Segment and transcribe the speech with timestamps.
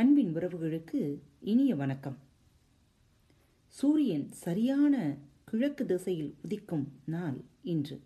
[0.00, 2.18] அன்பின் உறவுகளுக்கு இனிய வணக்கம்.
[3.66, 8.00] சூரியன் சரியான கிழக்கு திசையில் உதிக்கும் நாள் இன்று.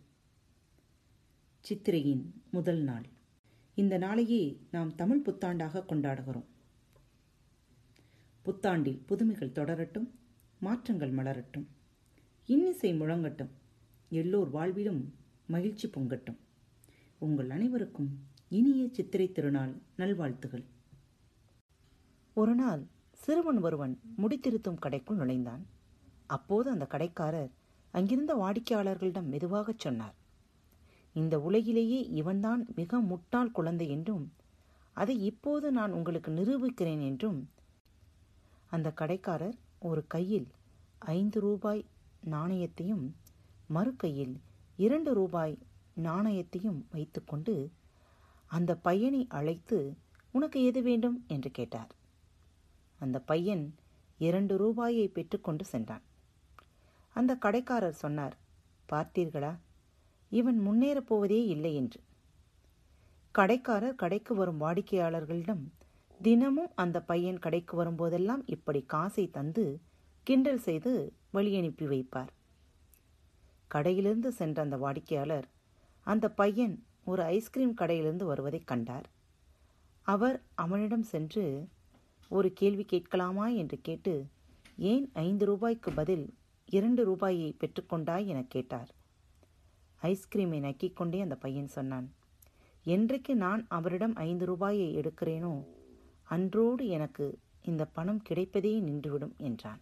[1.60, 3.04] சித்திரையின் முதல் நாள்.
[3.74, 6.44] இந்த நாளையே நாம் தமிழ் புத்தாண்டாக கொண்டாடுகிறோம்.
[8.44, 10.10] புத்தாண்டில் புதுமைகள் தொடரட்டும்
[10.60, 11.66] மாற்றங்கள் மலரட்டும்.
[12.46, 13.50] இன்னிசை முழங்கட்டும்
[14.08, 15.02] எல்லோர் வாழ்விலும்
[15.46, 16.38] மகிழ்ச்சி பொங்கட்டும்.
[17.18, 20.72] உங்கள் அனைவருக்கும் இனிய சித்திரை திருநாள் நல்வாழ்த்துகள்.
[22.36, 25.66] ஒரு நாள் சிறுவன் ஒருவன் முடித்திருத்தும் கடைக்குள் நுழைந்தான்.
[26.26, 27.50] அப்போது அந்த கடைக்காரர்
[27.92, 30.14] அங்கிருந்த வாடிக்கையாளர்களிடம் மெதுவாகச் சொன்னார்.
[31.14, 34.32] இந்த உலகிலேயே இவன்தான் மிக முட்டாள் குழந்தை என்றும்
[34.92, 37.48] அதை இப்போது நான் உங்களுக்கு நிரூபிக்கிறேன் என்றும்
[38.66, 40.48] அந்த கடைக்காரர் ஒரு கையில்
[40.98, 41.84] ஐந்து ரூபாய்
[42.24, 43.14] நாணயத்தையும்
[43.66, 44.40] மறு கையில்
[44.76, 45.58] இரண்டு ரூபாய்
[45.94, 47.54] நாணயத்தையும் வைத்துக்கொண்டு
[48.46, 49.78] அந்த பையனை அழைத்து
[50.32, 51.24] உனக்கு எது வேண்டும்?
[51.28, 51.92] என்று கேட்டார்.
[53.04, 53.64] அந்த பையன்
[54.18, 56.04] இரண்டு ரூபாயை பெற்றுக்கொண்டு சென்றான்.
[57.14, 58.36] அந்த கடைக்காரர் சொன்னார்
[58.88, 59.52] பார்த்தீர்களா?
[60.30, 62.00] இவன் முன்னேறப் போவதே இல்லை என்று.
[63.32, 65.64] கடைக்காரர் கடைக்கு வரும் வாடிக்கையாளர்களிடம்
[66.22, 69.64] தினமும் அந்த பையன் கடைக்கு வரும்போதெல்லாம் இப்படி காசை தந்து
[70.22, 70.92] கிண்டல் செய்து
[71.34, 72.32] வழியனுப்பி வைப்பார்.
[73.74, 75.48] கடையிலிருந்து சென்ற அந்த வாடிக்கையாளர்
[76.04, 76.74] அந்த பையன்
[77.04, 79.08] ஒரு ஐஸ்கிரீம் கடையிலிருந்து வருவதை கண்டார்.
[80.02, 81.44] அவர் அவனிடம் சென்று
[82.28, 84.26] ஒரு கேள்வி கேட்கலாமா என்று கேட்டு
[84.76, 88.26] ஏன் ஐந்து ரூபாய்க்கு பதில் இரண்டு ரூபாயை பெற்றுக்கொண்டாய்?
[88.26, 88.90] என கேட்டார்.
[90.02, 92.12] ஐஸ்கிரீமை நக்கிக்கொண்டே அந்த பையன் சொன்னான்.
[92.86, 95.54] என்றைக்கு நான் அவரிடம் ஐந்து ரூபாயை எடுக்கிறேனோ
[96.24, 99.80] அன்றோடு எனக்கு இந்த பணம் கிடைப்பதே நின்றுவிடும் என்றான்.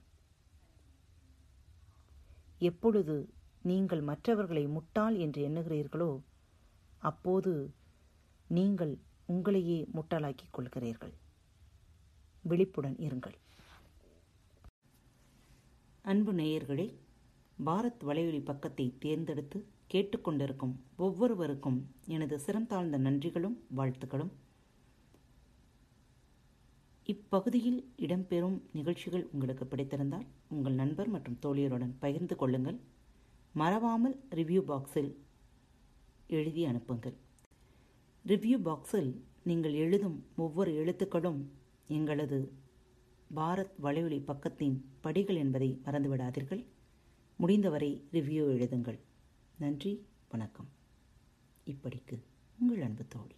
[2.59, 3.17] எப்பொழுது
[3.63, 6.21] நீங்கள் மற்றவர்களை முட்டாள் என்று எண்ணுகிறீர்களோ
[6.99, 7.53] அப்போது
[8.49, 8.99] நீங்கள்
[9.29, 11.13] உங்களையே முட்டாளாக்கிக் கொள்கிறீர்கள்.
[12.43, 13.35] விழிப்புடன் இருங்கள்.
[16.03, 16.87] அன்பு நேயர்களே
[17.65, 19.59] பாரத் வலையொலி பக்கத்தை தேர்ந்தெடுத்து
[19.93, 24.33] கேட்டுக்கொண்டிருக்கும் ஒவ்வொருவருக்கும் எனது சிறந்தாழ்ந்த நன்றிகளும் வாழ்த்துக்களும்.
[27.05, 32.79] இப்பகுதியில் இடம்பெறும் நிகழ்ச்சிகள் உங்களுக்கு பிடித்திருந்தால் உங்கள் நண்பர் மற்றும் தோழியருடன் பகிர்ந்து கொள்ளுங்கள்.
[33.53, 35.13] மறவாமல் ரிவ்யூ பாக்ஸில்
[36.27, 37.17] எழுதி அனுப்புங்கள்.
[38.27, 39.13] ரிவ்யூ பாக்ஸில்
[39.45, 41.41] நீங்கள் எழுதும் ஒவ்வொரு எழுத்துக்களும்
[41.93, 42.53] எங்களது
[43.37, 46.65] பாரத் வலையொலி பக்கத்தின் படிகள் என்பதை மறந்துவிடாதீர்கள்.
[47.37, 48.99] முடிந்தவரை ரிவ்யூ எழுதுங்கள்.
[49.59, 50.69] நன்றி வணக்கம்.
[51.67, 52.23] இப்படிக்கு
[52.59, 53.37] உங்கள் அன்பு தோழி.